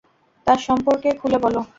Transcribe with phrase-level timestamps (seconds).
[0.47, 1.61] তার সম্পর্কে খোলে বলো।